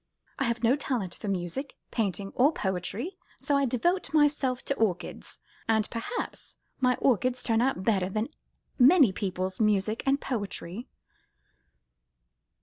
"I 0.39 0.45
have 0.45 0.63
no 0.63 0.75
talent 0.75 1.13
for 1.13 1.27
music, 1.27 1.75
painting, 1.91 2.31
or 2.33 2.51
poetry, 2.51 3.19
so 3.39 3.55
I 3.55 3.65
devote 3.65 4.11
myself 4.15 4.65
to 4.65 4.73
orchids; 4.73 5.37
and 5.67 5.87
perhaps 5.91 6.57
my 6.79 6.95
orchids 6.95 7.43
turn 7.43 7.61
out 7.61 7.83
better 7.83 8.09
than 8.09 8.29
many 8.79 9.11
people's 9.11 9.59
music 9.59 10.01
and 10.07 10.19
poetry." 10.19 10.87